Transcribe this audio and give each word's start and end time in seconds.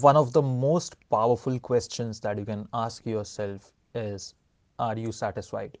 one 0.00 0.16
of 0.16 0.32
the 0.32 0.40
most 0.40 0.94
powerful 1.10 1.58
questions 1.58 2.20
that 2.20 2.38
you 2.38 2.44
can 2.44 2.66
ask 2.72 3.04
yourself 3.04 3.72
is, 3.94 4.34
are 4.78 4.96
you 4.96 5.12
satisfied? 5.12 5.76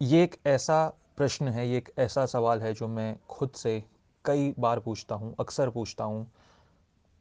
ये 0.00 0.22
एक 0.22 0.36
ऐसा 0.46 0.76
प्रश्न 1.16 1.48
है, 1.48 1.68
ये 1.68 1.78
एक 1.78 1.90
ऐसा 1.98 2.26
सवाल 2.26 2.60
है 2.60 2.72
जो 2.74 2.88
मैं 2.88 3.16
खुद 3.30 3.50
से 3.56 3.82
कई 4.24 4.54
बार 4.58 4.80
पूछता 4.80 5.14
हूँ, 5.14 5.34
अक्सर 5.40 5.70
पूछता 5.70 6.04
हूँ 6.04 6.26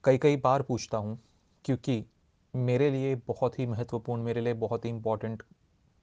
कई 0.04 0.18
कई 0.18 0.38
बार 0.38 0.62
पूछता 0.62 0.98
हूँ, 0.98 1.18
क्योंकि 1.66 2.04
मेरे 2.54 2.90
लिए 2.92 3.16
बहुत 3.28 3.60
ही 3.60 3.66
महत्वपूर्ण, 3.66 4.22
मेरे 4.24 4.42
लिए 4.42 4.54
बहुत 4.54 4.86
ही 4.86 4.90
इम्पोर्टेंट 4.90 5.44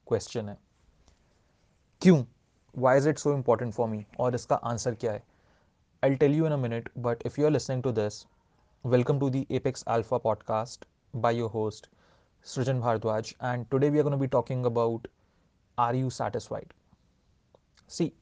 क्वेश्चन 0.07 0.48
है। 0.48 0.59
क्यों? 2.02 2.25
Why 2.79 2.98
is 2.98 3.09
it 3.09 3.18
so 3.18 3.34
important 3.34 3.75
for 3.75 3.88
me 3.88 4.04
और 4.20 4.34
इसका 4.34 4.57
आंसर 4.57 4.95
क्या 4.95 5.12
है? 5.12 5.22
I 6.02 6.14
tell 6.14 6.34
you 6.34 6.46
in 6.46 6.52
a 6.52 6.57
minute 6.57 6.91
but 6.98 7.27
if 7.27 7.41
you 7.41 7.46
are 7.46 7.52
listening 7.52 7.82
to 7.82 7.93
this 7.93 8.25
welcome 8.87 9.19
to 9.21 9.31
the 9.31 9.47
apex 9.51 9.83
alpha 9.83 10.19
podcast 10.19 10.85
by 11.17 11.36
your 11.36 11.50
host 11.50 11.89
Srijan 12.45 12.81
Bhardwaj 12.81 13.35
and 13.45 13.67
today 13.67 13.91
we 13.91 13.99
are 13.99 14.04
gonna 14.04 14.17
be 14.17 14.27
talking 14.27 14.64
about 14.67 15.09
are 15.79 15.95
you 15.95 16.11
satisfied 16.11 16.73
see 17.89 18.13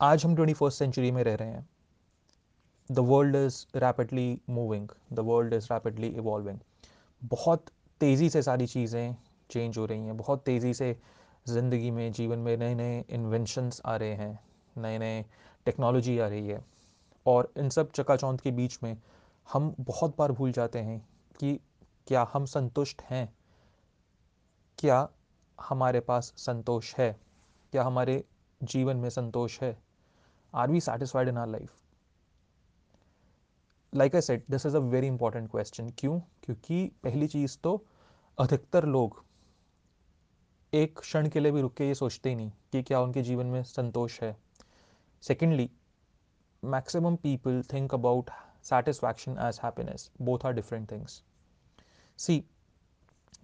आज 0.00 0.24
हम 0.24 0.36
twenty 0.36 0.54
first 0.54 0.78
century 0.78 1.10
में 1.10 1.24
रह 1.24 1.34
रहे 1.34 1.48
हैं। 1.48 1.68
The 2.92 2.98
world 2.98 3.36
is 3.36 3.66
rapidly 3.76 4.40
moving 4.50 4.88
the 5.12 5.18
world 5.18 5.54
is 5.54 5.68
rapidly 5.72 6.06
evolving 6.06 6.58
बहुत 7.22 7.66
तेज़ी 8.00 8.30
से 8.30 8.42
सारी 8.42 8.66
चीज़ें 8.66 9.16
चेंज 9.50 9.78
हो 9.78 9.86
रही 9.86 10.00
हैं। 10.00 10.16
बहुत 10.16 10.42
तेज़ी 10.42 10.74
से 10.74 10.96
ज़िंदगी 11.48 11.90
में, 11.90 12.12
जीवन 12.12 12.38
में 12.38 12.56
नए 12.56 12.74
नए 12.74 13.04
इन्वेंशंस 13.10 13.82
आ 13.84 13.96
रहे 13.96 14.14
हैं। 14.14 14.38
नए 14.78 14.98
नए 14.98 15.24
टेक्नोलॉजी 15.66 16.18
आ 16.18 16.26
रही 16.26 16.48
है। 16.48 16.64
और 17.26 17.52
इन 17.56 17.68
सब 17.70 17.92
चकाचौंध 17.92 18.40
के 18.40 18.50
बीच 18.50 18.78
में 18.82 18.96
हम 19.52 19.74
बहुत 19.80 20.16
बार 20.18 20.32
भूल 20.32 20.52
जाते 20.52 20.78
हैं 20.78 21.08
कि 21.40 21.60
क्या 22.06 22.30
हम 22.32 22.44
संतुष्ट 22.44 23.02
हैं? 23.02 23.32
क्या 24.78 25.08
हमारे 25.60 26.00
पास 26.00 26.32
संतोष 26.36 26.94
है? 26.94 27.20
क्या 27.72 27.82
हमारे 27.82 28.24
जीवन 28.62 28.96
में 28.96 29.10
संतोष 29.10 29.60
है? 29.60 29.76
Are 30.54 30.70
we 30.70 30.80
satisfied 30.80 31.28
in 31.28 31.38
our 31.38 31.48
life 31.48 31.72
like 33.94 34.14
I 34.14 34.20
set 34.20 34.44
this 34.50 34.66
is 34.66 34.76
a 34.76 34.80
very 34.80 35.06
important 35.06 35.50
question 35.50 35.90
क्यों? 35.98 36.20
क्योंकि 36.20 36.92
पहली 37.02 37.26
चीज़ 37.26 37.58
तो 37.64 37.84
अधिकतर 38.38 38.84
लोग 38.84 39.24
एक 40.72 40.98
क्षण 40.98 41.28
के 41.28 41.40
लिए 41.40 41.52
भी 41.52 41.60
रुक 41.60 41.74
के 41.74 41.86
ये 41.86 41.94
सोचते 41.94 42.28
ही 42.28 42.34
नहीं 42.34 42.50
कि 42.72 42.82
क्या 42.82 43.00
उनके 43.00 43.22
जीवन 43.22 43.46
में 43.46 43.62
संतोष 43.62 44.20
है। 44.20 44.36
Secondly 45.22 45.70
maximum 46.64 47.16
people 47.16 47.62
think 47.72 47.94
about 47.94 48.30
satisfaction 48.68 49.38
as 49.38 49.58
happiness. 49.58 50.02
Both 50.20 50.44
are 50.44 50.52
different 50.54 50.88
things. 50.88 51.22
See, 52.18 52.44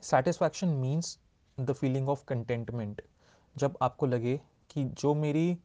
satisfaction 0.00 0.80
means 0.82 1.18
the 1.58 1.74
feeling 1.74 2.08
of 2.08 2.24
contentment. 2.26 3.00
जब 3.56 3.78
आपको 3.82 4.06
लगे 4.06 4.40
कि 4.70 4.84
जो 4.84 5.14
मेरी 5.14 5.58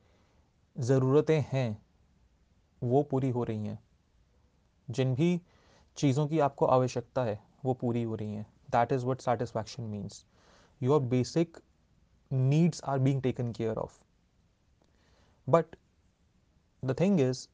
ज़रूरतें 0.78 1.46
हैं, 1.52 1.82
वो 2.84 3.04
पूरी 3.04 3.30
हो 3.30 3.44
रही 3.44 3.66
हैं। 3.66 3.80
जिन 4.90 5.16
भी 5.16 5.42
चीज़ों 5.98 6.28
की 6.28 6.40
आपको 6.40 6.66
आवश्यकता 6.66 7.24
है, 7.24 7.44
वो 7.66 7.74
पूरी 7.74 8.04
हो 8.04 8.16
रही 8.16 8.34
हैं। 8.34 8.46
That 8.72 8.92
is 8.92 9.06
what 9.06 9.22
satisfaction 9.22 9.84
means 9.84 10.26
your 10.84 11.02
basic 11.02 11.58
needs 12.32 12.84
are 12.84 13.00
being 13.00 13.22
taken 13.22 13.52
care 13.52 13.76
of 13.76 14.02
but 15.50 15.66
the 16.84 16.96
thing 17.00 17.20
is 17.22 17.48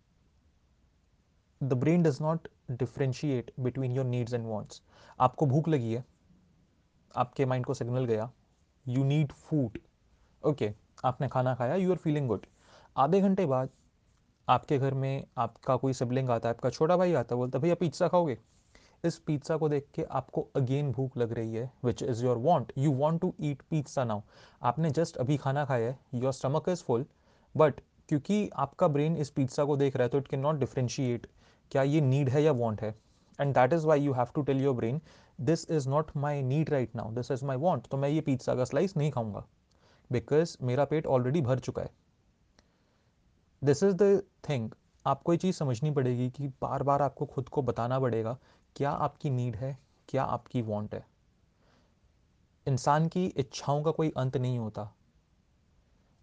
the 1.62 1.74
brain 1.76 2.04
does 2.04 2.18
not 2.22 2.48
differentiate 2.72 3.52
between 3.60 3.92
your 3.92 4.06
needs 4.06 4.34
and 4.34 4.46
wants 4.46 4.82
आपको 5.20 5.46
भूख 5.46 5.68
लगी 5.68 5.94
है, 5.94 6.04
आपके 7.16 7.46
माइंड 7.46 7.66
को 7.66 7.74
सिग्नल 7.74 8.06
गया 8.06 8.30
यू 8.86 9.04
नीड 9.04 9.32
फ़ूड 9.32 9.78
ओके 10.44 10.72
आपने 11.06 11.28
खाना 11.28 11.54
खाया 11.56 11.76
यू 11.76 11.92
आर 11.92 11.98
फीलिंग 11.98 12.28
गुड 12.28 12.46
आधे 12.96 13.22
घंटे 13.22 13.46
बाद 13.46 13.70
आपके 14.48 14.78
घर 14.78 14.94
में 14.94 15.26
आपका 15.38 15.76
कोई 15.78 15.94
सिबलिंग 15.94 16.30
आता 16.30 16.50
है, 16.50 16.56
आपका 16.56 16.70
छोटा 16.70 16.98
भाई 16.98 17.14
आता 17.14 17.36
है, 17.36 17.38
बोलता 17.38 17.60
भैया 17.60 17.76
पिज़्ज़ा 17.76 18.08
खाओगे? 18.08 18.38
इस 19.04 19.18
पिज़्ज़ा 19.18 19.58
को 19.58 19.70
देख 19.70 19.88
के 19.96 20.04
आपको 20.12 20.42
अगेन 20.56 20.92
भूख 20.92 21.18
लग 21.18 21.34
रही 21.34 21.54
है 21.54 21.72
which 21.86 22.02
is 22.04 22.24
your 22.26 22.38
want 22.38 22.72
you 22.78 22.92
want 22.94 23.22
to 23.22 23.34
eat 23.42 23.62
pizza 23.70 24.04
now 24.04 24.22
आपने 24.62 24.90
जस्ट 24.92 25.18
अभी 25.18 25.38
खाना 25.38 25.66
खाया 25.66 25.90
है 25.90 26.00
your 26.16 26.34
stomach 26.34 26.70
is 26.70 26.84
full 26.84 27.06
but 27.56 27.82
क्योंकि 28.10 28.50
आपका 28.56 28.88
ब्रेन 28.88 29.18
इस 29.18 29.30
पिज़्ज़ा 29.30 29.66
को 29.66 29.78
देख 29.78 29.96
रहा 29.96 30.04
है 30.04 30.10
तो 30.10 30.18
इट 30.18 30.28
कैन 30.28 30.40
नॉट 30.40 30.60
डिफ्रेंशिएट 30.60 31.28
क्या 31.72 31.84
ये 31.84 32.02
नीड 32.02 32.30
है 32.30 32.44
या 32.44 32.52
वॉन्ट 32.54 32.82
है। 32.82 32.96
And 33.40 33.54
that 33.56 33.74
is 33.74 33.86
why 33.88 34.02
you 34.02 34.14
have 34.14 34.28
to 34.36 34.42
tell 34.42 34.62
your 34.62 34.76
brain 34.76 35.02
this 35.40 35.70
is 35.72 35.88
not 35.90 36.12
my 36.18 36.42
need 36.44 36.70
right 36.70 36.96
now 36.96 37.12
this 37.12 37.32
is 37.32 37.46
my 37.46 37.58
want 37.58 37.88
तो 37.88 37.98
मैं 37.98 38.10
ये 38.10 38.22
पिज़्ज़ा 38.22 38.56
का 38.56 38.64
स्लाइस 38.64 38.98
नहीं 38.98 39.12
खाऊँगा। 39.12 39.46
बिकॉज़ 40.10 40.56
मेरा 40.62 40.86
पेट 40.86 41.08
ऑलरेडी 41.08 41.42
भर 41.42 41.60
चुका 41.60 41.82
है। 41.82 41.90
दिस 43.62 43.84
इज़ 43.84 43.96
द 43.96 44.22
थिंग 44.50 44.70
आपको 45.06 45.34
ये 45.34 45.38
चीज़ 45.38 45.56
समझनी 45.56 45.92
पड़ेगी 45.92 46.30
कि 46.30 46.48
बार 46.62 46.84
बार 46.84 47.02
आपको 47.02 47.26
खुद 47.26 47.50
को 47.50 47.62
बताना 47.62 48.00
पड़ेगा, 48.00 48.38
क्या 48.76 48.92
आपकी 48.92 49.30
नीड 49.30 49.56
है, 49.56 49.78
क्या 50.10 50.24
आपकी 50.24 50.62
वांट 50.62 50.94
है। 50.96 51.06
इंसान 52.68 53.08
की 53.08 53.26
इच्छाओं 53.28 53.84
का 53.84 53.92
कोई 53.92 54.12
अंत 54.18 54.38
नहीं 54.38 54.58
होता। 54.60 54.92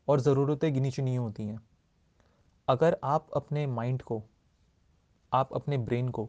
और 0.09 0.21
ज़रूरतें 0.21 0.73
गिनी 0.75 0.91
चुनी 0.91 1.15
होती 1.17 1.47
हैं। 1.47 1.61
अगर 2.69 2.97
आप 3.05 3.27
अपने 3.37 3.67
माइंड 3.67 4.03
को, 4.03 4.23
आप 5.33 5.53
अपने 5.55 5.79
ब्रेन 5.79 6.09
को 6.09 6.29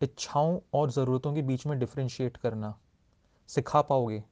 इच्छाओं 0.00 0.58
और 0.74 0.90
ज़रूरतों 0.90 1.34
के 1.34 1.42
बीच 1.42 1.66
में 1.66 1.78
डिफ्रेंशिएट 1.78 2.36
करना 2.36 2.74
सिखा 3.48 3.82
पाओगे 3.82 4.22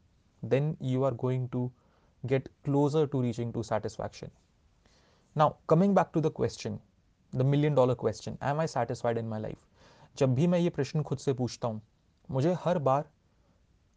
then 0.43 0.77
you 0.83 1.03
are 1.05 1.15
going 1.15 1.49
to 1.49 1.71
get 2.25 2.49
closer 2.65 3.07
to 3.07 3.23
reaching 3.23 3.53
to 3.53 3.63
satisfaction 3.63 4.31
now 5.37 5.55
coming 5.69 5.95
back 5.95 6.11
to 6.15 6.21
the 6.21 6.33
question 6.37 6.79
the 7.33 7.43
million 7.43 7.75
dollar 7.75 7.95
question 7.95 8.37
I 8.43 8.51
am 8.51 8.61
I 8.61 8.67
satisfied 8.67 9.19
in 9.19 9.29
my 9.29 9.41
life 9.41 9.67
जब 10.19 10.35
भी 10.35 10.47
मैं 10.47 10.59
ये 10.59 10.71
प्रश्न 10.71 11.03
खुद 11.03 11.19
से 11.19 11.33
पूछता 11.33 11.69
हूँ, 11.69 11.81
मुझे 12.31 12.57
हर 12.65 12.79
बार 12.79 13.09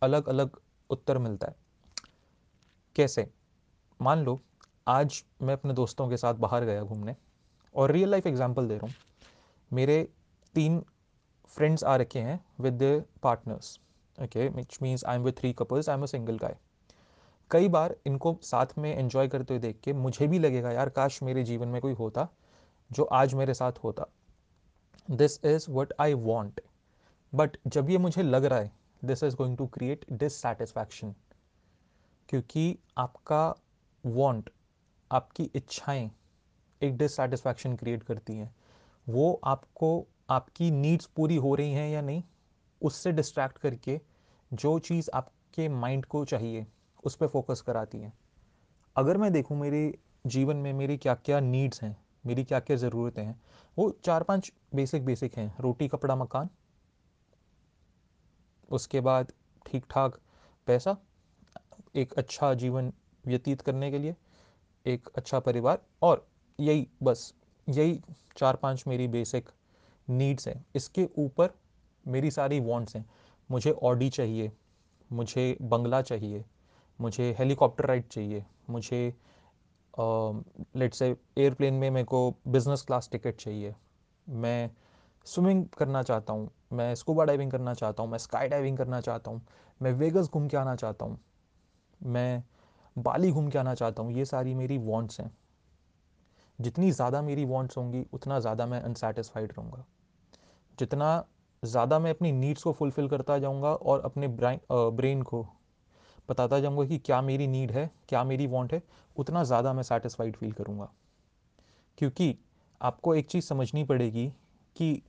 अलग 0.01 0.27
अलग 0.29 0.57
उत्तर 0.89 1.17
मिलता 1.17 1.47
है। 1.47 1.55
कैसे? 2.95 3.27
मान 4.01 4.23
लो, 4.23 4.39
आज 4.87 5.23
मैं 5.41 5.53
अपने 5.53 5.73
दोस्तों 5.73 6.09
के 6.09 6.17
साथ 6.17 6.33
बाहर 6.35 6.65
गया 6.65 6.83
घूमने। 6.83 7.15
और 7.75 7.91
रियल 7.91 8.09
लाइफ 8.09 8.27
एग्जांपल 8.27 8.67
दे 8.67 8.77
रहा 8.77 8.87
हूँ। 8.87 8.93
मेरे 9.71 10.03
तीन 10.55 10.83
फ्रेंड्स 11.57 11.83
आ 11.83 11.95
रखे 11.95 12.19
हैं 12.19 12.39
with 12.61 12.83
partners 13.23 13.79
okay 14.17 14.47
which 14.49 14.77
means 14.81 15.05
I 15.05 15.15
am 15.15 15.23
with 15.23 15.37
three 15.37 15.53
couples 15.53 15.89
I 15.89 15.95
am 15.95 16.03
a 16.03 16.05
single 16.05 16.37
guy 16.37 16.55
कई 17.51 17.67
बार 17.69 17.95
इनको 18.07 18.37
साथ 18.43 18.77
में 18.77 18.95
एंजॉय 18.95 19.27
करते 19.27 19.53
हुए 19.53 19.61
देख 19.61 19.79
के 19.83 19.93
मुझे 19.93 20.27
भी 20.27 20.39
लगेगा, 20.39 20.71
यार, 20.71 20.89
काश 20.89 21.21
मेरे 21.23 21.43
जीवन 21.43 21.67
में 21.67 21.81
कोई 21.81 21.93
होता 21.93 22.27
जो 22.91 23.03
आज 23.03 23.33
मेरे 23.33 23.53
साथ 23.53 23.83
होता। 23.83 24.05
This 25.07 25.39
is 25.45 25.65
what 25.71 25.93
I 25.99 26.13
want 26.13 26.61
but 27.33 27.57
जब 27.67 27.89
ये 27.89 27.97
मुझे 27.97 28.23
लग 28.23 28.45
रहा 28.45 28.59
है 28.59 28.71
this 29.01 29.23
is 29.23 29.35
going 29.35 29.57
to 29.57 29.67
create 29.67 30.05
dissatisfaction 30.13 31.13
क्योंकि 32.29 32.77
आपका 32.97 33.55
वॉन्ट 34.03 34.49
आपकी 35.11 35.49
इच्छाएँ 35.55 36.09
एक 36.83 36.97
डिससेटिस्फैक्शन 36.97 37.75
क्रिएट 37.75 38.03
करती 38.03 38.33
हैं। 38.33 38.53
वो 39.07 39.33
आपको 39.43 40.07
आपकी 40.29 40.69
नीड्स 40.71 41.05
पूरी 41.05 41.35
हो 41.35 41.53
रही 41.55 41.73
हैं 41.73 41.89
या 41.89 42.01
नहीं, 42.01 42.23
उससे 42.81 43.11
डिस्ट्रैक्ट 43.11 43.57
करके 43.57 43.99
जो 44.51 44.77
चीज़ 44.79 45.09
आपके 45.13 45.67
माइंड 45.69 46.05
को 46.05 46.23
चाहिए, 46.25 46.65
उस 47.03 47.15
पर 47.15 47.27
फोकस 47.27 47.61
कराती 47.61 47.99
हैं। 47.99 48.13
अगर 48.95 49.17
मैं 49.17 49.31
देखूँ 49.33 49.57
मेरे 49.57 49.93
जीवन 50.27 50.57
में 50.57 50.73
मेरी 50.73 50.97
क्या 50.97 51.13
क्या 51.15 51.39
नीड्स 51.39 51.81
हैं, 51.83 51.95
मेरी 52.25 52.43
क्या 52.43 52.59
क्या 52.59 52.77
ज़रूरतें 52.77 53.23
हैं, 53.23 53.39
वो 53.77 53.89
चार 54.05 54.23
पाँच 54.23 54.51
बेसिक 54.75 55.05
बेसिक 55.05 55.37
हैं। 55.37 55.53
रोटी, 55.59 55.87
कपड़ा, 55.87 56.15
मकान, 56.15 56.49
उसके 58.69 59.01
बाद 59.01 59.31
ठीक 59.65 59.85
ठाक 59.91 60.19
पैसा, 60.67 60.97
एक 61.95 62.13
अच्छा 62.13 62.53
जीवन 62.53 62.91
व्यतीत 63.25 63.61
करने 63.61 63.91
के 63.91 63.99
लिए, 63.99 64.15
एक 64.85 65.09
अच्छा 65.15 65.39
परिवार 65.39 65.81
और 66.01 66.25
यही, 66.59 66.87
बस, 67.03 67.33
यही 67.67 67.99
चार 68.37 68.55
पाँच 68.55 68.83
मेरी 68.87 69.07
बेसिक 69.07 69.49
नीड्स 70.07 70.47
हैं। 70.47 70.65
इसके 70.75 71.07
ऊपर 71.17 71.49
मेरी 72.05 72.31
सारी 72.31 72.59
वांट्स 72.59 72.95
हैं। 72.95 73.05
मुझे 73.49 73.71
ऑडी 73.71 74.09
चाहिए, 74.09 74.51
मुझे 75.11 75.57
बंगला 75.61 76.01
चाहिए, 76.01 76.43
मुझे 76.99 77.35
हेलीकॉप्टर 77.39 77.85
राइड 77.85 78.07
चाहिए, 78.07 78.45
मुझे 78.69 79.13
लेट 79.93 80.93
से 80.93 81.15
एयरप्लेन 81.37 81.73
में 81.73 81.89
मेरे 81.91 82.05
को 82.05 82.29
बिज़नेस 82.47 82.81
क्लास 82.81 83.09
टिकट 83.11 83.35
चाहिए। 83.35 83.75
मैं 84.27 84.69
स्विमिंग 85.27 85.65
करना 85.77 86.01
चाहता 86.03 86.33
हूँ, 86.33 86.49
मैं 86.73 86.93
स्कूबा 86.95 87.23
डाइविंग 87.23 87.51
करना 87.51 87.73
चाहता 87.73 88.03
हूँ, 88.03 88.11
मैं 88.11 88.17
स्काई 88.17 88.47
डाइविंग 88.47 88.77
करना 88.77 89.01
चाहता 89.01 89.31
हूँ, 89.31 89.41
मैं 89.81 89.91
वेगस 89.91 90.29
घूम 90.29 90.47
के 90.47 90.57
आना 90.57 90.75
चाहता 90.75 91.05
हूँ, 91.05 91.19
मैं 92.01 92.43
बाली 92.95 93.31
घूम 93.31 93.49
के 93.49 93.59
आना 93.59 93.73
चाहता 93.75 94.03
हूँ, 94.03 94.13
ये 94.13 94.25
सारी 94.25 94.53
मेरी 94.55 94.77
वॉन्ट्स 94.77 95.19
हैं। 95.21 95.31
जितनी 96.59 96.91
ज़्यादा 96.91 97.21
मेरी 97.21 97.45
वॉन्ट्स 97.45 97.77
होंगी, 97.77 98.05
उतना 98.13 98.39
ज़्यादा 98.39 98.65
मैं 98.65 98.81
अनसेटिस्फाइड 98.81 99.51
रहूँगा। 99.51 99.83
जितना 100.77 101.23
ज़्यादा 101.63 101.99
मैं 101.99 102.11
अपनी 102.11 102.31
नीड्स 102.31 102.63
को 102.63 102.71
फुलफ़िल 102.73 103.07
करता 103.07 103.37
जाऊँगा 103.39 103.73
और 103.73 104.01
अपने 104.01 104.27
ब्रेन 104.29 105.21
को 105.21 105.45
बताता 106.29 106.59
जाऊँगा 106.59 106.85
कि 106.85 106.97
क्या 106.97 107.21
मेरी 107.21 107.47
नीड 107.47 107.71
है, 107.71 107.89
क्या 108.09 108.23
मेरी 108.23 108.47
वांट 108.47 108.73
है, 108.73 108.81
उतना 109.15 109.43
ज़्यादा 109.43 109.73
मैं 109.73 109.83
सेटिस्फाइड 109.83 110.35
फील 110.35 110.51
करूँगा। 110.51 110.89
क्योंकि 111.97 112.35
आपको 112.81 113.15
एक 113.15 113.27
चीज़ 113.27 113.45
समझनी 113.45 113.83
पड़ेगी 113.83 114.27
कि 114.75 115.01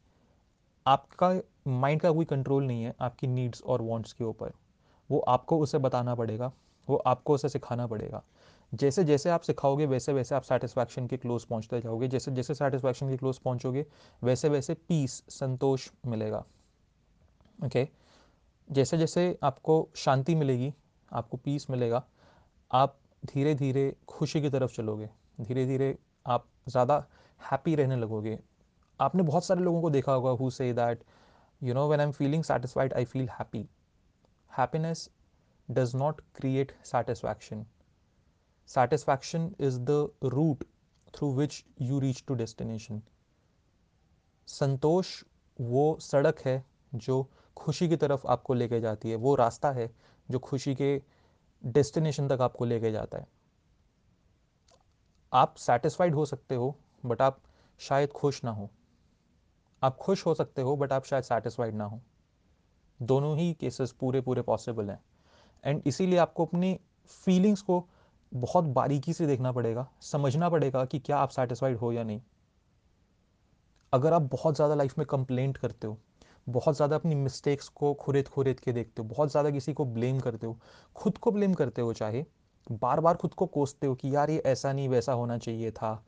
आपका 0.86 1.32
माइंड 1.66 2.00
का 2.00 2.10
कोई 2.12 2.24
कंट्रोल 2.24 2.64
नहीं 2.64 2.82
है 2.84 2.94
आपकी 3.00 3.26
नीड्स 3.26 3.62
और 3.62 3.82
वांट्स 3.82 4.12
के 4.12 4.24
ऊपर। 4.24 4.52
वो 5.10 5.18
आपको 5.18 5.58
उसे 5.58 5.78
बताना 5.78 6.14
पड़ेगा, 6.14 6.52
वो 6.88 6.96
आपको 6.96 7.34
उसे 7.34 7.48
सिखाना 7.48 7.86
पड़ेगा। 7.86 8.22
जैसे 8.74 9.04
जैसे 9.04 9.30
आप 9.30 9.40
सिखाओगे, 9.40 9.86
वैसे 9.86 10.12
वैसे 10.12 10.34
आप 10.34 10.42
सेटिस्फैक्शन 10.42 11.06
के 11.06 11.16
क्लोज 11.16 11.44
पहुँचते 11.44 11.80
जाओगे। 11.80 12.08
जैसे 12.08 12.32
जैसे 12.32 12.54
सेटिस्फैक्शन 12.54 13.08
के 13.08 13.16
क्लोज 13.16 13.38
पहुंचोगे, 13.38 13.84
वैसे 14.22 14.48
वैसे 14.48 14.74
पीस 14.74 15.22
संतोष 15.30 15.88
मिलेगा। 16.06 16.44
Okay 17.58 17.84
okay? 17.84 17.92
जैसे 18.68 18.98
जैसे 18.98 19.38
आपको 19.42 19.88
शांति 19.96 20.34
मिलेगी, 20.34 20.72
आपको 21.12 21.36
पीस 21.36 21.70
मिलेगा, 21.70 22.02
आप 22.70 22.96
धीरे 23.24 23.54
धीरे 23.54 23.94
खुशी 24.08 24.40
की 24.40 24.50
तरफ़ 24.50 24.72
चलोगे। 24.72 25.08
धीरे 25.40 25.66
धीरे 25.66 25.96
आप 26.26 26.46
ज़्यादा 26.68 27.04
हैप्पी 27.40 27.74
रहने 27.74 27.96
लगोगे। 27.96 28.38
आपने 29.00 29.22
बहुत 29.22 29.44
सारे 29.44 29.62
लोगों 29.62 29.82
को 29.82 29.90
देखा 29.90 30.12
होगा 30.12 30.30
who 30.30 30.50
say 30.50 30.72
that 30.72 31.04
you 31.62 31.74
know 31.74 31.86
when 31.88 32.00
I 32.00 32.06
am 32.06 32.12
feeling 32.12 32.44
satisfied 32.44 32.92
I 32.92 33.04
feel 33.04 33.28
happy 33.28 33.66
happiness 34.52 35.08
does 35.68 35.94
not 35.96 36.20
create 36.34 36.72
satisfaction 36.84 37.64
satisfaction 38.68 39.54
is 39.60 39.78
the 39.80 40.08
route 40.24 40.64
through 41.14 41.32
which 41.34 41.64
you 41.80 41.98
reach 42.00 42.24
to 42.28 42.34
destination 42.34 43.02
संतोष 44.48 45.22
वो 45.60 45.96
सड़क 46.00 46.40
है 46.40 46.64
जो 46.94 47.30
खुशी 47.56 47.88
की 47.88 47.96
तरफ़ 47.96 48.26
आपको 48.26 48.54
लेके 48.54 48.80
जाती 48.80 49.10
है। 49.10 49.16
वो 49.16 49.34
रास्ता 49.34 49.70
है 49.72 49.90
जो 50.30 50.38
खुशी 50.38 50.74
के 50.74 51.02
डेस्टिनेशन 51.62 52.28
तक 52.28 52.40
आपको 52.40 52.64
लेके 52.64 52.90
जाता 52.92 53.18
है। 53.18 53.26
आप 55.32 55.54
सेटिस्फाइड 55.54 56.14
हो 56.14 56.24
सकते 56.26 56.54
हो 56.54 56.74
बट 57.06 57.22
आप 57.22 57.40
शायद 57.80 58.12
खुश 58.12 58.44
ना 58.44 58.50
हो। 58.50 58.70
आप 59.82 59.96
खुश 59.96 60.26
हो 60.26 60.34
सकते 60.34 60.62
हो 60.62 60.76
बट 60.76 60.92
आप 60.92 61.04
शायद 61.04 61.24
सेटिस्फाइड 61.24 61.74
ना 61.74 61.84
हो। 61.84 62.00
दोनों 63.02 63.36
ही 63.38 63.52
केसेस 63.54 63.92
पूरे 63.92 64.20
पूरे 64.20 64.42
पॉसिबल 64.42 64.90
हैं। 64.90 65.00
एंड 65.64 65.82
इसीलिए 65.86 66.18
आपको 66.18 66.44
अपनी 66.46 66.78
फीलिंग्स 67.24 67.62
को 67.62 67.88
बहुत 68.34 68.64
बारीकी 68.64 69.12
से 69.12 69.26
देखना 69.26 69.52
पड़ेगा, 69.52 69.86
समझना 70.02 70.48
पड़ेगा 70.48 70.84
कि 70.84 70.98
क्या 70.98 71.16
आप 71.16 71.28
सेटिस्फाइड 71.30 71.76
हो 71.76 71.92
या 71.92 72.04
नहीं। 72.04 72.20
अगर 73.92 74.12
आप 74.12 74.22
बहुत 74.22 74.54
ज़्यादा 74.56 74.74
लाइफ 74.74 74.98
में 74.98 75.06
कंप्लेंट 75.06 75.56
करते 75.56 75.86
हो, 75.86 75.98
बहुत 76.48 76.76
ज़्यादा 76.76 76.96
अपनी 76.96 77.14
मिस्टेक्स 77.14 77.68
को 77.70 77.92
खुरेद 77.94 78.28
खुरेद 78.28 78.60
के 78.60 78.72
देखते 78.72 79.02
हो, 79.02 79.08
बहुत 79.08 79.30
ज़्यादा 79.30 79.50
किसी 79.50 79.72
को 79.72 79.84
ब्लेम 79.84 80.18
करते 80.20 80.46
हो, 80.46 80.58
खुद 80.96 81.18
को 81.18 81.30
ब्लेम 81.30 81.54
करते 81.54 81.82
हो 81.82 81.92
चाहे 81.92 82.24
बार 82.72 83.00
बार 83.00 83.16
खुद 83.16 83.34
को 83.34 83.46
कोसते 83.46 83.86
हो 83.86 83.94
कि 83.94 84.14
यार 84.14 84.30
ये 84.30 84.42
ऐसा 84.46 84.72
नहीं, 84.72 84.88
वैसा 84.88 85.12
होना 85.12 85.38
चाहिए 85.38 85.70
था। 85.70 86.02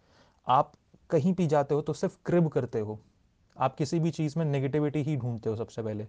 आप 0.47 0.73
कहीं 1.11 1.35
भी 1.35 1.47
जाते 1.47 1.75
हो 1.75 1.83
तो 1.83 1.93
सिर्फ़ 1.93 2.17
क्रिब 2.27 2.49
करते 2.49 2.81
हो। 2.81 2.99
आप 3.57 3.75
किसी 3.77 4.01
भी 4.01 4.11
चीज़ 4.11 4.39
में 4.39 4.45
नेगेटिविटी 4.45 5.03
ही 5.03 5.17
ढूंढते 5.17 5.51
हो 5.51 5.57
सबसे 5.57 5.83
पहले। 5.83 6.07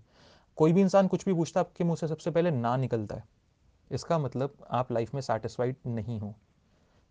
कोई 0.57 0.73
भी 0.73 0.81
इंसान 0.81 1.07
कुछ 1.07 1.25
भी 1.25 1.33
पूछता 1.33 1.59
है, 1.59 1.65
आपके 1.65 1.83
मुँह 1.83 1.95
से 1.95 2.07
सबसे 2.07 2.31
पहले 2.31 2.51
ना 2.51 2.75
निकलता 2.77 3.15
है। 3.15 3.23
इसका 3.91 4.17
मतलब 4.19 4.57
आप 4.71 4.91
लाइफ 4.91 5.13
में 5.13 5.21
सेटिस्फाइड 5.21 5.75
नहीं 5.87 6.19
हो। 6.19 6.33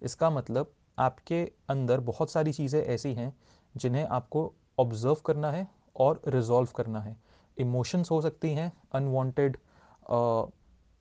इसका 0.03 0.31
मतलब 0.31 0.73
आपके 0.99 1.43
अंदर 1.69 2.01
बहुत 2.03 2.31
सारी 2.31 2.53
चीज़ें 2.53 2.81
ऐसी 2.83 3.13
हैं 3.15 3.33
जिन्हें 3.75 4.05
आपको 4.07 4.53
ऑब्ज़र्व 4.79 5.17
करना 5.27 5.51
है 5.51 5.67
और 5.97 6.21
रिजॉल्व 6.29 6.69
करना 6.77 7.01
है। 7.01 7.17
इमोशंस 7.57 8.11
हो 8.11 8.21
सकती 8.21 8.53
हैं 8.55 8.73
अनवांटेड 8.95 9.57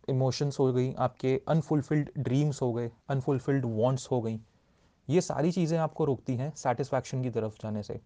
इमोशंस 0.07 0.60
हो 0.60 0.72
गई, 0.74 0.94
आपके 0.94 1.42
अनफुलफिल्ड 1.48 2.10
ड्रीम्स 2.18 2.62
हो 2.62 2.71
गए 2.74 2.92
अनफुलफिल्ड 3.10 3.66
वांट्स 3.68 4.07
हो 4.12 4.21
गई। 4.21 4.39
ये 5.07 5.21
सारी 5.21 5.51
चीज़ें 5.51 5.78
आपको 5.78 6.06
रोकती 6.06 6.36
हैं 6.36 6.51
सेटिस्फैक्शन 6.56 7.24
की 7.24 7.30
तरफ़ 7.30 7.56
जाने 7.62 7.83
से। 7.83 8.00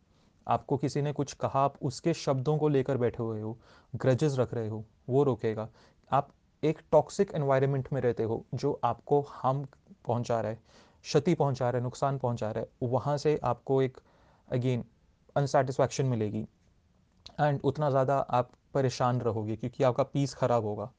आपको 0.48 0.78
किसी 0.78 1.02
ने 1.02 1.12
कुछ 1.14 1.34
कहा, 1.34 1.60
आप 1.60 1.78
उसके 1.82 2.14
शब्दों 2.14 2.58
को 2.58 2.68
लेकर 2.70 2.98
बैठे 2.98 3.24
हुए 3.24 3.42
हो 3.42 3.58
ग्रजेस 3.96 4.38
रख 4.40 4.54
रहे 4.54 4.68
हो, 4.68 4.84
वो 5.10 5.24
रोकेगा। 5.24 5.68
आप 6.12 6.30
एक 6.64 6.80
टॉक्सिक 6.92 7.32
एनवायरनमेंट 7.36 7.88
में 7.94 8.02
रहते 8.02 8.24
हो, 8.24 8.46
जो 8.54 8.80
आपको 8.84 9.22
हार्म 9.30 9.66
पहुँचा 10.08 10.40
रहा 10.42 10.52
है, 10.52 10.60
क्षति 11.06 11.34
पहुँचा 11.34 11.70
रहा 11.70 11.78
है, 11.78 11.84
नुकसान 11.84 12.18
पहुँचा 12.18 12.52
रहा 12.52 12.60
है, 12.60 12.90
वहाँ 12.90 13.18
से 13.18 13.40
आपको 13.44 13.82
एक 13.82 13.98
अगेन 14.50 14.84
अनसेटिस्फैक्शन 15.36 16.06
मिलेगी। 16.06 16.48
एंड 17.42 17.60
उतना 17.64 17.90
ज़्यादा 17.90 18.18
आप 18.18 18.52
परेशान 18.74 19.22
रहोगे, 19.22 19.56
क्योंकि 19.56 19.84
आपका 19.84 20.04
पीस 20.04 20.34
ख़राब 20.36 20.66
होगा। 20.66 20.92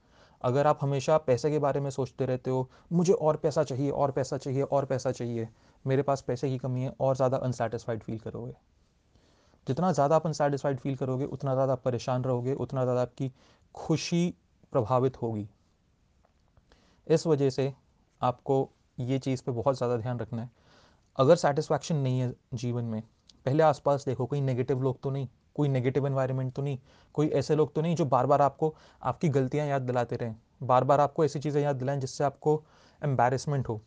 अगर 0.42 0.66
आप 0.66 0.78
हमेशा 0.82 1.16
पैसे 1.18 1.50
के 1.50 1.58
बारे 1.58 1.80
में 1.80 1.90
सोचते 1.90 2.26
रहते 2.26 2.50
हो, 2.50 2.68
मुझे 2.92 3.12
और 3.12 3.36
पैसा 3.36 3.62
चाहिए, 3.62 3.90
और 3.90 4.10
पैसा 4.10 4.36
चाहिए, 4.36 4.62
और 4.62 4.84
पैसा 4.84 5.12
चाहिए, 5.12 5.48
मेरे 5.84 6.02
पास 6.02 6.20
पैसे 6.20 6.50
की 6.50 6.58
कमी 6.58 6.82
है, 6.82 6.92
और 7.00 7.16
ज़्यादा 7.16 7.36
अनसेटिस्फाइड 7.36 8.02
फील 8.02 8.18
करोगे। 8.18 8.52
जितना 9.66 9.92
ज़्यादा 9.92 10.16
आप 10.16 10.26
अनसेटिस्फाइड 10.26 10.78
फील 10.78 10.96
करोगे, 10.96 11.24
उतना 11.24 11.54
ज़्यादा 11.54 11.72
आप 11.72 11.82
परेशान 11.82 12.24
रहोगे, 12.24 12.52
उतना 12.54 12.82
ज़्यादा 12.82 13.02
आपकी 13.02 13.32
खुशी 13.74 14.34
प्रभावित 14.72 15.22
होगी। 15.22 15.48
इस 17.06 17.26
वजह 17.26 17.50
से 17.50 17.72
आपको 18.20 18.68
ये 18.98 19.18
चीज़ 19.18 19.42
पे 19.42 19.52
बहुत 19.52 19.76
ज़्यादा 19.76 19.96
ध्यान 19.96 20.18
रखना 20.18 20.42
है। 20.42 20.50
अगर 21.18 21.36
सेटिस्फैक्शन 21.36 21.96
नहीं 21.96 22.20
है 22.20 22.32
जीवन 22.54 22.84
में, 22.84 23.02
पहले 23.46 23.62
आसपास 23.62 24.04
देखो, 24.06 24.26
कोई 24.26 24.40
नेगेटिव 24.40 24.82
लोग 24.82 25.00
तो 25.02 25.10
नहीं, 25.10 25.28
कोई 25.54 25.68
नेगेटिव 25.68 26.06
एनवायरनमेंट 26.06 26.52
तो 26.54 26.62
नहीं, 26.62 26.78
कोई 27.14 27.28
ऐसे 27.28 27.56
लोग 27.56 27.74
तो 27.74 27.82
नहीं 27.82 27.96
जो 27.96 28.04
बार 28.04 28.26
बार 28.26 28.42
आपको 28.42 28.74
आपकी 29.02 29.28
गलतियाँ 29.28 29.66
याद 29.66 29.82
दिलाते 29.82 30.16
रहें। 30.16 30.36
बार 30.62 30.84
बार 30.84 31.00
आपको 31.00 31.24
ऐसी 31.24 31.40
चीज़ें 31.40 31.62
याद 31.62 31.76
दिलाएँ 31.76 32.00
जिससे 32.00 32.24
आपको 32.24 32.62
एम्बेरसमेंट 33.02 33.68
हो, 33.68 33.80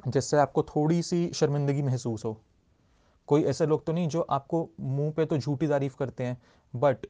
जिससे 0.00 0.36
आपको 0.36 0.62
थोड़ी 0.62 1.02
सी 1.02 1.30
शर्मिंदगी 1.34 1.82
महसूस 1.82 2.24
हो। 2.24 2.40
कोई 3.28 3.44
ऐसे 3.44 3.66
लोग 3.66 3.84
तो 3.86 3.92
नहीं 3.92 4.08
जो 4.08 4.20
आपको 4.20 4.68
मुँह 4.80 5.12
पे 5.12 5.24
तो 5.26 5.38
झूठी 5.38 5.68
तारीफ़ 5.68 5.96
करते 5.96 6.24
हैं 6.24 6.40
बट 6.74 7.06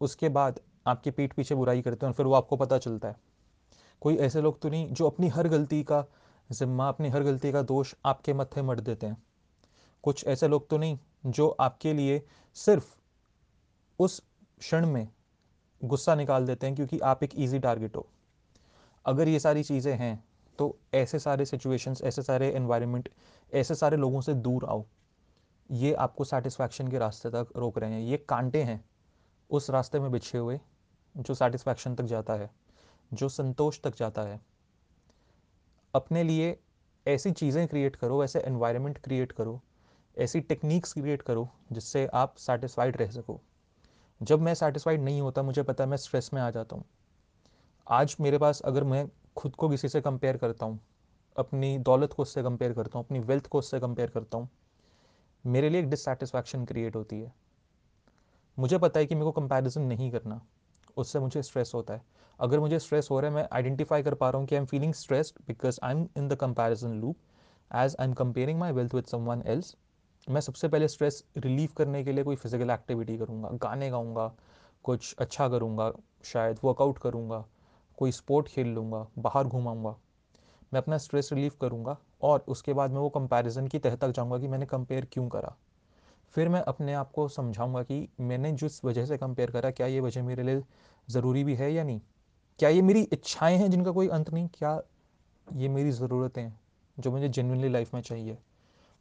उसके 0.00 0.28
बाद 0.28 0.60
आपके 0.86 1.10
पीठ 1.10 1.32
पीछे 1.32 1.54
बुराई 1.54 1.82
करते 1.82 2.06
हैं 2.06 2.10
और 2.10 2.16
फिर 2.16 2.26
वो 2.26 2.34
आपको 2.34 2.56
पता 2.56 2.78
चलता 2.78 3.08
है। 3.08 3.16
कोई 4.02 4.16
ऐसे 4.16 4.40
लोग 4.40 4.60
तो 4.60 4.68
नहीं 4.68 4.92
जो 4.92 5.06
अपनी 5.06 5.28
हर 5.28 5.48
गलती 5.48 5.82
का 5.82 6.04
जिम्मा, 6.50 6.88
अपनी 6.88 7.08
हर 7.08 7.22
गलती 7.22 7.52
का 7.52 7.62
दोष 7.62 7.94
आपके 8.04 8.32
मत्थे 8.32 8.62
मर 8.62 8.80
देते 8.80 9.06
हैं। 9.06 9.22
कुछ 10.04 10.26
ऐसे 10.26 10.48
लोग 10.48 10.68
तो 10.70 10.78
नहीं 10.78 10.98
जो 11.26 11.48
आपके 11.50 11.92
लिए 11.92 12.22
सिर्फ़ 12.56 12.94
उस 13.98 14.22
क्षण 14.60 14.86
में 14.86 15.08
गुस्सा 15.80 16.14
निकाल 16.14 16.46
देते 16.46 16.66
हैं 16.66 16.74
क्योंकि 16.76 16.98
आप 17.00 17.22
एक 17.22 17.30
ईजी 17.36 17.58
टारगेट 17.58 17.96
हो। 17.96 18.06
अगर 19.04 19.28
ये 19.28 19.38
सारी 19.40 19.62
चीज़ें 19.62 19.94
हैं 19.94 20.22
तो 20.58 20.76
ऐसे 20.94 21.18
सारे 21.18 21.44
सिचुएशंस 21.44 22.02
ऐसे 22.02 22.22
सारे 22.22 22.50
एनवायरनमेंट 22.52 23.08
ऐसे 23.52 23.74
सारे 23.74 23.96
लोगों 23.96 24.20
से 24.20 24.34
दूर 24.34 24.64
आओ। 24.64 24.84
ये 25.70 25.92
आपको 25.94 26.24
सेटिस्फैक्शन 26.24 26.88
के 26.88 26.98
रास्ते 26.98 27.30
तक 27.30 27.48
रोक 27.56 27.78
रहे 27.78 27.92
हैं। 27.92 28.00
ये 28.00 28.16
कांटे 28.18 28.62
हैं 28.62 28.84
उस 29.50 29.70
रास्ते 29.70 30.00
में 30.00 30.10
बिछे 30.12 30.38
हुए। 30.38 30.58
जो 31.16 31.34
सेटिस्फैक्शन 31.34 31.94
तक 31.94 32.04
जाता 32.04 32.34
है, 32.34 32.50
जो 33.14 33.28
संतोष 33.28 33.80
तक 33.80 33.96
जाता 33.96 34.22
है, 34.22 34.40
अपने 35.94 36.22
लिए 36.22 36.58
ऐसी 37.06 37.30
चीज़ें 37.30 37.68
क्रिएट 37.68 37.96
करो, 37.96 38.24
ऐसे 38.24 38.40
एनवायरनमेंट 38.40 38.98
क्रिएट 38.98 39.32
करो, 39.32 39.60
ऐसी 40.18 40.40
टेक्निक्स 40.40 40.92
क्रिएट 40.92 41.22
करो, 41.22 41.48
जिससे 41.72 42.06
आप 42.06 42.34
सेटिस्फाइड 42.36 42.96
रह 42.96 43.10
सको। 43.10 43.40
जब 44.22 44.40
मैं 44.40 44.54
सेटिस्फाइड 44.54 45.02
नहीं 45.02 45.20
होता, 45.20 45.42
मुझे 45.42 45.62
पता 45.62 45.84
है 45.84 45.90
मैं 45.90 45.96
स्ट्रेस 45.96 46.30
में 46.34 46.42
आ 46.42 46.50
जाता 46.50 46.76
हूँ। 46.76 46.84
आज 47.88 48.16
मेरे 48.20 48.38
पास 48.38 48.60
अगर 48.60 48.84
मैं 48.84 49.08
खुद 49.36 49.56
को 49.56 49.68
किसी 49.68 49.88
से 49.88 50.00
कंपेयर 50.00 50.36
करता 50.36 50.66
हूँ, 50.66 50.80
अपनी 51.36 51.78
दौलत 51.78 52.12
को 52.12 52.22
उससे 52.22 52.42
कंपेयर 52.42 52.72
करता 52.72 52.98
हूँ, 52.98 53.06
अपनी 53.06 53.18
वेल्थ 53.18 53.46
को 53.46 53.58
उससे 53.58 53.80
कंपेयर 53.80 54.10
करता 54.10 54.38
हूँ, 54.38 54.48
मेरे 55.46 55.70
लिए 55.70 55.80
एक 55.80 55.90
डिससेटिस्फैक्शन 55.90 56.64
क्रिएट 56.64 56.96
होती 56.96 57.20
है। 57.20 57.32
मुझे 58.58 58.78
पता 58.78 59.00
है 59.00 59.06
कि 59.06 59.14
मेरे 59.14 59.24
को 59.24 59.32
कंपैरिजन 59.32 59.82
नहीं 59.82 60.10
करना। 60.10 60.40
उससे 60.96 61.20
मुझे 61.20 61.42
स्ट्रेस 61.42 61.72
होता 61.74 61.94
है। 61.94 62.02
अगर 62.40 62.60
मुझे 62.60 62.78
स्ट्रेस 62.78 63.08
हो 63.10 63.20
रहा 63.20 63.30
है, 63.30 63.36
मैं 63.36 63.46
आइडेंटिफाई 63.52 64.02
कर 64.02 64.14
पा 64.14 64.30
रहा 64.30 64.38
हूँ 64.38 64.46
कि 64.46 64.54
I 64.54 64.60
am 64.60 64.66
feeling 64.66 64.94
stressed 64.94 65.42
because 65.48 65.78
I 65.82 65.92
am 65.92 66.06
in 66.16 66.28
the 66.28 66.36
comparison 66.36 67.00
loop 67.00 67.16
as 67.70 67.96
I 68.00 68.06
am 68.06 68.12
comparing 68.14 68.58
my 68.60 68.72
wealth 68.72 68.94
with 68.94 69.04
someone 69.04 69.42
else 69.46 69.74
मैं 70.26 70.40
सबसे 70.40 70.68
पहले 70.68 70.88
स्ट्रेस 70.88 71.22
रिलीव 71.36 71.68
करने 71.76 72.02
के 72.04 72.12
लिए 72.12 72.24
कोई 72.24 72.36
फ़िज़िकल 72.36 72.70
एक्टिविटी 72.70 73.16
करूँगा। 73.18 73.48
गाने 73.62 73.88
गाऊँगा, 73.90 74.26
कुछ 74.84 75.14
अच्छा 75.18 75.48
करूँगा, 75.48 75.90
शायद 76.24 76.58
वर्कआउट 76.64 76.98
करूँगा, 76.98 77.44
कोई 77.98 78.12
स्पोर्ट 78.12 78.48
खेल 78.48 78.68
लूँगा, 78.68 79.06
बाहर 79.18 79.46
घुमाऊँगा। 79.46 79.94
मैं 80.72 80.80
अपना 80.80 80.98
स्ट्रेस 80.98 81.32
रिलीव 81.32 81.52
करूँगा 81.60 81.96
और 82.22 82.44
उसके 82.48 82.72
बाद 82.72 82.90
मैं 82.90 83.00
वो 83.00 83.08
कंपैरिजन 83.08 83.66
की 83.66 83.78
तह 83.78 83.96
तक 83.96 84.10
जाऊँगा 84.10 84.38
कि 84.38 84.48
मैंने 84.48 84.66
कंपेयर 84.66 85.08
क्यों 85.12 85.28
करा। 85.28 85.54
फिर 86.34 86.48
मैं 86.48 86.60
अपने 86.62 86.94
आप 86.94 87.10
को 87.12 87.26
समझाऊँगा 87.28 87.82
कि 87.82 88.08
मैंने 88.20 88.52
जिस 88.52 88.84
वजह 88.84 89.06
से 89.06 89.16
कंपेयर 89.18 89.50
करा, 89.50 89.70
क्या 89.70 89.86
ये 89.86 90.00
वजह 90.00 90.22
मेरे 90.22 90.42
लिए 90.42 90.62
ज़रूरी 91.08 91.44
भी 91.44 91.54
है 91.54 91.72
या 91.72 91.84
नहीं? 91.84 92.00
क्या 92.58 92.68
ये 92.68 92.82
मेरी 92.82 93.02
इच्छाएँ 93.02 93.56
हैं 93.56 93.70
जिनका 93.70 93.90
कोई 93.90 94.08
अंत 94.08 94.30
नहीं? 94.30 94.48
क्या 94.48 94.80
ये 95.52 95.68
मेरी 95.68 95.90
ज़रूरतें 95.90 96.42
हैं 96.42 96.60
जो 96.98 97.10
मुझे 97.10 97.28
जेनविनली 97.28 97.68
लाइफ 97.68 97.94
में 97.94 98.00
चाहिए? 98.00 98.38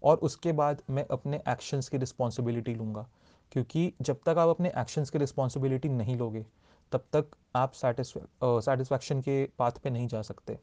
और 0.04 0.18
उसके 0.18 0.52
बाद 0.52 0.82
मैं 0.90 1.06
अपने 1.12 1.42
एक्शंस 1.50 1.90
की 1.90 1.98
रिस्पॉन्सिबिलिटी 1.98 2.74
लूँगा। 2.76 3.08
क्योंकि 3.52 3.94
जब 4.02 4.20
तक 4.26 4.30
आप 4.30 4.50
अपने 4.50 4.72
एक्शंस 4.78 5.10
की 5.10 5.18
रिस्पॉन्सिबिलिटी 5.18 5.90
नहीं 5.90 6.18
लोगे, 6.18 6.46
तब 6.92 7.06
तक 7.14 7.26
आप 7.56 7.72
सेटिस्फैक्शन 7.74 9.22
के 9.22 9.44
पाथ 9.60 9.72
पे 9.84 9.90
नहीं 9.90 10.08
जा 10.08 10.22
सकते। 10.22 10.58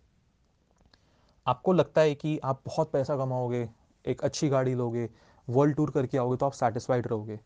आपको 1.47 1.73
लगता 1.73 2.01
है 2.01 2.15
कि 2.15 2.39
आप 2.39 2.63
बहुत 2.67 2.91
पैसा 2.93 3.17
कमाओगे, 3.17 3.69
एक 4.05 4.23
अच्छी 4.25 4.49
गाड़ी 4.49 4.75
लोगे 4.75 5.09
वर्ल्ड 5.49 5.76
टूर 5.76 5.90
करके 5.90 6.19
आओगे 6.19 6.37
तो 6.37 6.47
आप 6.47 6.52
सेटिस्फाइड 6.55 7.07
रहोगे। 7.07 7.38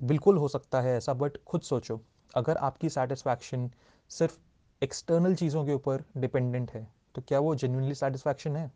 बिल्कुल 0.00 0.36
हो 0.36 0.48
सकता 0.48 0.80
है 0.80 0.96
ऐसा 0.96 1.12
बट 1.14 1.36
खुद 1.46 1.60
सोचो, 1.62 2.00
अगर 2.34 2.56
आपकी 2.58 2.88
सेटिस्फैक्शन 2.90 3.70
सिर्फ़ 4.10 4.38
एक्सटर्नल 4.82 5.34
चीज़ों 5.34 5.64
के 5.66 5.72
ऊपर 5.72 6.04
डिपेंडेंट 6.18 6.70
है 6.70 6.86
तो 7.14 7.22
क्या 7.22 7.38
वो 7.40 7.54
जेन्यनली 7.54 7.94
सेटिस्फैक्शन 7.94 8.56
है? 8.56 8.70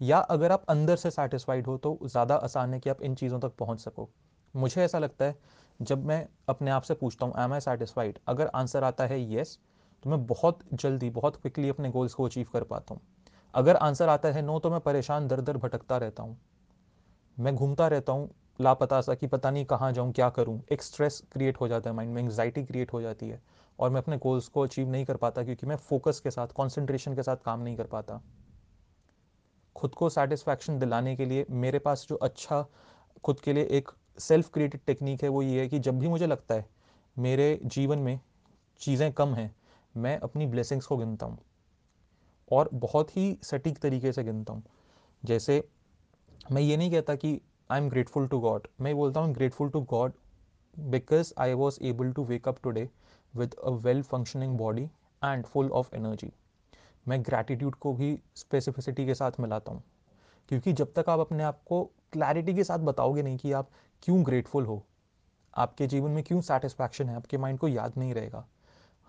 या 0.00 0.18
अगर 0.18 0.52
आप 0.52 0.64
अंदर 0.68 0.96
से 0.96 1.10
सेटिस्फाइड 1.10 1.66
हो 1.66 1.76
तो 1.78 1.98
ज़्यादा 2.04 2.34
आसान 2.36 2.74
है 2.74 2.80
कि 2.80 2.90
आप 2.90 3.02
इन 3.02 3.14
चीज़ों 3.14 3.40
तक 3.40 3.52
पहुँच 3.58 3.80
सको। 3.80 4.08
मुझे 4.54 4.82
ऐसा 4.82 4.98
लगता 4.98 5.24
है, 5.24 5.34
जब 5.80 6.04
मैं 6.06 6.26
अपने 6.48 6.70
आप 6.70 6.82
से 6.82 6.94
पूछता 6.94 7.26
हूँ 7.26 7.34
एम 7.38 7.52
आई 7.52 7.60
सेटिस्फाइड 7.60 8.18
अगर 8.28 8.50
आंसर 8.54 8.84
आता 8.84 9.06
है 9.06 9.20
येस 9.22 9.58
तो 10.02 10.10
मैं 10.10 10.24
बहुत 10.26 10.58
जल्दी, 10.74 11.10
बहुत 11.10 11.36
क्विकली 11.36 11.68
अपने 11.68 11.90
गोल्स 11.90 12.14
को 12.14 12.24
अचीव 12.24 12.46
कर 12.52 12.64
पाता 12.64 12.94
हूँ। 12.94 13.02
अगर 13.54 13.76
आंसर 13.78 14.08
आता 14.08 14.28
है 14.28 14.42
नो 14.42 14.58
तो 14.58 14.70
मैं 14.70 14.80
परेशान 14.80 15.28
दर 15.28 15.40
दर 15.40 15.56
भटकता 15.58 15.96
रहता 15.98 16.22
हूँ। 16.22 16.36
मैं 17.38 17.54
घूमता 17.54 17.86
रहता 17.88 18.12
हूँ 18.12 18.28
लापता 18.60 19.00
सा 19.00 19.14
कि 19.14 19.26
पता 19.26 19.50
नहीं 19.50 19.64
कहाँ 19.64 19.92
जाऊँ, 19.92 20.12
क्या 20.12 20.28
करूँ। 20.30 20.60
एक 20.72 20.82
स्ट्रेस 20.82 21.22
क्रिएट 21.32 21.60
हो 21.60 21.68
जाता 21.68 21.90
है 21.90 21.96
माइंड 21.96 22.14
में 22.14 22.22
एंगजाइटी 22.22 22.64
क्रिएट 22.64 22.92
हो 22.92 23.00
जाती 23.02 23.28
है। 23.28 23.40
और 23.78 23.90
मैं 23.90 24.00
अपने 24.00 24.16
गोल्स 24.16 24.48
को 24.48 24.60
अचीव 24.60 24.88
नहीं 24.88 25.04
कर 25.04 25.16
पाता 25.16 25.42
क्योंकि 25.44 25.66
मैं 25.66 25.76
फोकस 25.76 26.20
के 26.20 26.30
साथ 26.30 26.48
कॉन्सेंट्रेशन 26.48 27.14
के 27.14 27.22
साथ 27.22 27.36
काम 27.36 27.60
नहीं 27.60 27.76
कर 27.76 27.84
पाता। 27.84 28.20
खुद 29.76 29.94
को 29.94 30.08
सेटिस्फैक्शन 30.08 30.78
दिलाने 30.78 31.16
के 31.16 31.24
लिए 31.24 31.46
मेरे 31.50 31.78
पास 31.78 32.06
जो 32.08 32.16
अच्छा 32.16 32.64
खुद 33.24 33.40
के 33.40 33.52
लिए 33.52 33.64
एक 33.64 33.90
सेल्फ 34.18 34.50
क्रिएटेड 34.52 34.80
टेक्निक 34.86 35.22
है, 35.22 35.28
वो 35.28 35.42
ये 35.42 35.60
है 35.60 35.68
कि 35.68 35.78
जब 35.78 35.98
भी 35.98 36.08
मुझे 36.08 36.26
लगता 36.26 36.54
है 36.54 36.66
मेरे 37.18 37.60
जीवन 37.64 37.98
में 37.98 38.20
चीज़ें 38.80 39.12
कम 39.12 39.34
हैं, 39.34 39.54
मैं 39.96 40.18
अपनी 40.18 40.46
ब्लेसिंग्स 40.46 40.86
को 40.86 40.96
गिनता 40.96 41.26
हूँ। 41.26 41.38
और 42.52 42.70
बहुत 42.72 43.16
ही 43.16 43.38
सटीक 43.42 43.78
तरीके 43.78 44.12
से 44.12 44.24
गिनता 44.24 44.52
हूँ। 44.52 44.62
जैसे 45.24 45.68
मैं 46.52 46.62
ये 46.62 46.76
नहीं 46.76 46.90
कहता 46.90 47.14
कि 47.14 47.40
I 47.70 47.78
am 47.78 47.88
grateful 47.88 48.26
to 48.28 48.38
God 48.40 48.66
मैं 48.80 48.94
बोलता 48.94 49.20
हूँ 49.20 49.34
grateful 49.34 49.70
to 49.70 49.80
God 49.80 50.12
because 50.78 51.32
I 51.38 51.52
was 51.52 51.78
able 51.82 52.12
to 52.12 52.24
wake 52.24 52.48
up 52.48 52.58
today 52.62 52.88
with 53.36 53.54
a 53.54 53.70
well 53.70 54.02
functioning 54.02 54.58
body 54.58 54.82
and 55.24 55.44
full 55.44 55.70
of 55.70 55.94
energy 55.94 56.32
मैं 57.08 57.22
ग्रैटिट्यूड 57.22 57.74
को 57.74 57.92
भी 57.92 58.18
स्पेसिफिसिटी 58.36 59.06
के 59.06 59.14
साथ 59.14 59.40
मिलाता 59.40 59.72
हूँ। 59.72 59.82
क्योंकि 60.48 60.72
जब 60.72 60.92
तक 60.96 61.04
आप 61.08 61.20
अपने 61.20 61.42
आप 61.42 61.62
को 61.66 61.84
क्लैरिटी 62.12 62.54
के 62.54 62.64
साथ 62.64 62.78
बताओगे 62.78 63.22
नहीं 63.22 63.36
कि 63.36 63.52
आप 63.52 63.70
क्यों 64.02 64.24
ग्रेटफुल 64.26 64.64
हो, 64.64 64.82
आपके 65.56 65.86
जीवन 65.86 66.10
में 66.10 66.24
क्यों 66.24 66.40
सेटिस्फैक्शन 66.40 67.08
है, 67.08 67.16
आपके 67.16 67.38
माइंड 67.38 67.58
को 67.58 67.68
याद 67.68 67.92
नहीं 67.98 68.14
रहेगा। 68.14 68.46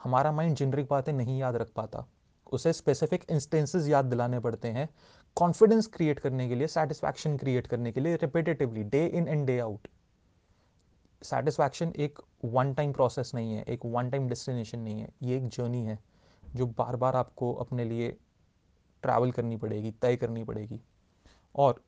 हमारा 0.03 0.32
माइंड 0.32 0.56
जेनरिक 0.56 0.88
बातें 0.89 1.13
नहीं 1.13 1.39
याद 1.39 1.56
रख 1.56 1.70
पाता। 1.75 2.06
उसे 2.51 2.74
स्पेसिफिक 2.74 3.25
इंस्टेंसेस 3.32 3.88
याद 3.88 4.06
दिलाने 4.06 4.39
पड़ते 4.39 4.67
हैं। 4.67 4.89
कॉन्फिडेंस 5.38 5.88
क्रिएट 5.88 6.20
करने 6.20 6.48
के 6.50 6.56
लिए 6.56 6.67
सेटिस्फैक्शन 6.67 7.36
क्रिएट 7.38 7.67
करने 7.67 7.91
के 7.91 8.01
लिए 8.01 8.15
repetitively 8.15 8.84
day 8.84 9.06
in 9.08 9.27
and 9.27 9.46
day 9.48 9.58
out 9.60 9.88
satisfaction 11.22 11.91
एक 11.96 12.20
वन 12.46 12.74
टाइम 12.74 12.94
प्रोसेस 12.94 13.32
नहीं 13.36 13.53
है, 13.53 13.63
एक 13.63 13.86
वन 13.86 14.10
टाइम 14.10 14.27
डेस्टिनेशन 14.27 14.79
नहीं 14.79 15.01
है. 15.01 15.10
ये 15.24 15.38
एक 15.38 15.48
जर्नी 15.48 15.84
है 15.86 15.98
जो 16.56 16.65
बार 16.67 16.96
बार 16.96 17.15
आपको 17.15 17.53
अपने 17.53 17.84
लिए 17.86 18.10
ट्रैवल 19.03 19.32
करनी 19.32 19.58
पड़ेगी, 19.58 19.91
तय 19.91 20.15
करनी 20.15 20.44
पड़ेगी. 20.44 20.79
और 21.56 21.84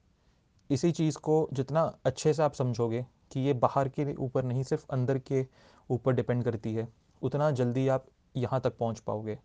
इसी 0.70 0.92
चीज़ 0.92 1.18
को 1.18 1.48
जितना 1.54 1.82
अच्छे 2.06 2.34
से 2.34 2.44
आप 2.44 2.54
समझोगे 2.54 3.06
कि 3.32 3.40
ये 3.40 3.54
बाहर 3.56 3.90
के 3.90 4.14
ऊपर 4.16 4.44
नहीं, 4.44 4.64
सिर्फ़ 4.64 4.86
अंदर 4.92 5.18
के 5.20 5.46
ऊपर 5.90 6.14
डिपेंड 6.14 6.44
करती 6.44 6.74
है, 6.74 6.88
उतना 7.22 7.50
जल्दी 7.52 7.88
आप 7.88 8.06
यहाँ 8.36 8.62
तक 8.62 8.78
पहुँच 8.78 9.00
पाओगे. 9.00 9.38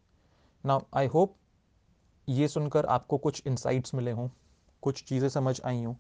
ना 0.65 0.81
आई 0.95 1.07
होप 1.07 1.37
ये 2.29 2.49
सुनकर 2.49 2.87
आपको 2.87 3.19
कुछ 3.19 3.43
इंसाइट्स 3.47 3.95
मिले 3.95 4.11
हों, 4.11 4.29
कुछ 4.83 5.03
चीज़ें 5.05 5.29
समझ 5.29 5.61
आई 5.65 5.83
हों, 5.85 5.95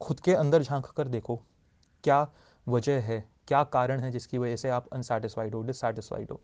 खुद 0.00 0.20
के 0.20 0.34
अंदर 0.34 0.62
झाँक 0.62 0.86
कर 0.86 1.08
देखो, 1.08 1.36
क्या 2.04 2.26
वजह 2.66 3.00
है, 3.00 3.24
क्या 3.48 3.62
कारण 3.66 4.00
है 4.00 4.10
जिसकी 4.10 4.38
वजह 4.38 4.56
से 4.56 4.70
आप 4.70 4.88
अनसेटिस्फाइड 4.92 5.54
हो 5.54 5.62
डिससेटिस्फाइड 5.62 6.30
हो। 6.30 6.40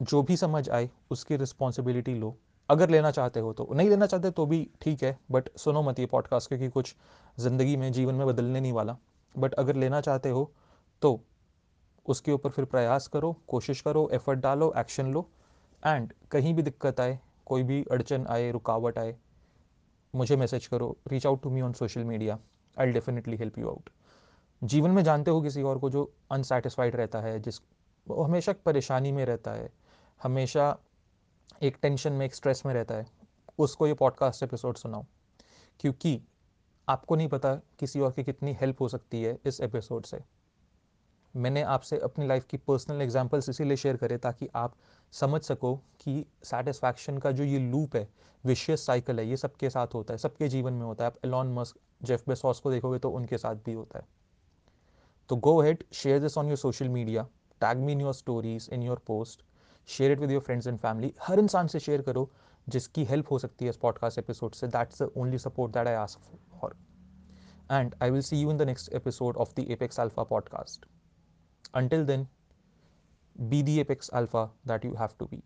जो 0.00 0.22
भी 0.22 0.36
समझ 0.36 0.68
आए, 0.70 0.88
उसकी 1.10 1.36
रिस्पॉन्सिबिलिटी 1.36 2.14
लो। 2.14 2.36
अगर 2.68 2.90
लेना 2.90 3.10
चाहते 3.10 3.40
हो 3.40 3.52
तो 3.52 3.68
नहीं 3.74 3.88
लेना 3.90 4.06
चाहते 4.06 4.30
तो 4.30 4.46
भी 4.46 4.68
ठीक 4.82 5.02
है 5.02 5.18
बट 5.32 5.48
सुनो 5.58 5.82
मत 5.82 5.98
ये 5.98 6.06
पॉडकास्ट 6.06 6.48
क्योंकि 6.48 6.68
कुछ 6.68 6.94
ज़िंदगी 7.38 7.76
में, 7.76 7.90
जीवन 7.92 8.14
में 8.14 8.26
बदलने 8.26 8.60
नहीं 8.60 8.72
वाला। 8.72 8.96
बट 9.34 9.54
अगर 9.54 9.76
लेना 9.76 10.00
चाहते 10.00 10.28
हो 10.28 10.50
तो 11.02 11.20
उसके 12.06 12.32
ऊपर 12.32 12.50
फिर 12.50 12.64
प्रयास 12.64 13.06
करो, 13.08 13.32
कोशिश 13.48 13.80
करो 13.80 14.08
एफर्ट 14.12 14.38
डालो 14.38 14.72
एक्शन 14.78 15.12
लो। 15.12 15.28
एंड 15.86 16.12
कहीं 16.30 16.54
भी 16.54 16.62
दिक्कत 16.62 17.00
आए, 17.00 17.20
कोई 17.46 17.62
भी 17.62 17.84
अड़चन 17.90 18.26
आए, 18.26 18.50
रुकावट 18.50 18.98
आए, 18.98 19.16
मुझे 20.14 20.36
मैसेज 20.36 20.66
करो 20.66 20.96
reach 21.08 21.26
out 21.26 21.42
to 21.42 21.50
me 21.50 21.60
on 21.60 21.72
social 21.72 22.04
media 22.04 22.38
I 22.80 22.86
definitely 22.86 23.36
help 23.36 23.58
you 23.58 23.68
out 23.68 23.90
जीवन 24.64 24.90
में 24.90 25.04
जानते 25.04 25.30
हो 25.30 25.42
किसी 25.42 25.62
और 25.62 25.78
को 25.78 25.90
जो 25.90 26.12
अनसेटिस्फाइड 26.30 26.96
रहता 26.96 27.20
है, 27.20 27.40
जिस, 27.40 27.58
वो 28.08 28.22
हमेशा 28.22 28.52
परेशानी 28.52 29.12
में 29.12 29.24
रहता 29.24 29.52
है, 29.52 29.72
हमेशा 30.22 30.78
एक 31.62 31.78
टेंशन 31.82 32.12
में, 32.12 32.26
एक 32.26 32.34
स्ट्रेस 32.34 32.66
में 32.66 32.74
रहता 32.74 32.94
है, 32.94 33.06
उसको 33.58 33.86
ये 33.86 33.94
पॉडकास्ट 33.94 34.42
एपिसोड 34.42 34.76
सुनाओ। 34.76 35.04
क्योंकि 35.80 36.22
आपको 36.88 37.16
नहीं 37.16 37.28
पता 37.28 37.54
किसी 37.54 38.00
और 38.00 38.12
की 38.12 38.24
कितनी 38.24 38.52
हेल्प 38.52 38.80
हो 38.80 38.88
सकती 38.88 39.22
है 39.22 39.38
इस 39.44 39.60
एपिसोड 39.60 40.04
से। 40.04 40.20
मैंने 41.34 41.62
आपसे 41.62 41.98
अपनी 41.98 42.26
लाइफ 42.26 42.44
की 42.44 42.56
पर्सनल 42.56 43.02
एग्जांपल्स 43.02 43.48
इसीलिए 43.48 43.76
शेयर 43.76 43.96
करे 43.96 44.16
ताकि 44.18 44.48
आप 44.54 44.74
समझ 45.12 45.40
सको 45.42 45.74
कि 46.00 46.24
सेटिस्फैक्शन 46.44 47.18
का 47.18 47.30
जो 47.30 47.44
ये 47.44 47.58
लूप 47.58 47.96
है 47.96 48.08
विशियस 48.44 48.86
साइकिल 48.86 49.18
है, 49.18 49.26
ये 49.26 49.36
सबके 49.36 49.70
साथ 49.70 49.94
होता 49.94 50.14
है, 50.14 50.18
सबके 50.18 50.48
जीवन 50.48 50.72
में 50.72 50.82
होता 50.82 51.04
है। 51.04 51.10
आप 51.10 51.18
एलॉन 51.24 51.52
मस्क 51.54 51.78
जेफ 52.02 52.28
बेसॉस 52.28 52.60
को 52.60 52.70
देखोगे 52.70 52.98
तो 52.98 53.10
उनके 53.10 53.38
साथ 53.38 53.54
भी 53.54 53.72
होता 53.72 53.98
है। 53.98 54.04
तो 55.28 55.36
go 55.36 55.60
ahead 55.62 55.84
share 55.92 56.20
this 56.20 56.38
on 56.38 56.48
your 56.48 56.56
social 56.56 56.88
media 56.88 57.26
tag 57.60 57.78
me 57.78 57.92
in 57.92 58.00
your 58.00 58.14
stories 58.14 58.68
in 58.72 58.82
your 58.82 59.02
post 59.06 59.44
share 59.88 60.12
it 60.12 60.20
with 60.20 60.30
your 60.30 60.42
friends 60.42 60.66
and 60.66 60.78
family 60.78 61.14
हर 61.22 61.38
इंसान 61.38 61.66
से 61.66 61.80
शेयर 61.80 62.02
करो, 62.02 62.30
जिसकी 62.68 63.04
हेल्प 63.04 63.30
हो 63.30 63.38
सकती 63.38 63.64
है 63.64 63.70
इस 63.70 63.76
पॉडकास्ट 63.76 64.18
एपिसोड 64.18 64.54
से। 64.54 64.66
That's 64.68 65.02
the 65.02 65.10
only 65.16 65.38
support 65.38 65.72
that 65.72 65.86
I 65.86 65.94
ask 65.94 66.20
for 66.60 66.76
and 67.72 67.94
I 68.02 68.10
will 68.10 68.22
see 68.22 68.40
you 68.40 68.50
in 68.50 68.56
the 68.56 68.62
next 68.62 68.92
episode 68.92 69.36
of 69.36 69.54
the 69.56 69.66
apex 69.70 70.00
alpha 70.00 70.22
podcast 70.24 70.86
Until 71.74 72.04
then, 72.04 72.28
be 73.48 73.60
the 73.62 73.80
apex 73.80 74.08
alpha 74.12 74.50
that 74.64 74.84
you 74.84 74.94
have 74.94 75.18
to 75.18 75.26
be. 75.26 75.42